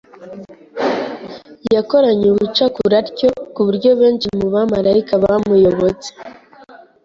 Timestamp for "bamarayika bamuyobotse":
4.53-6.09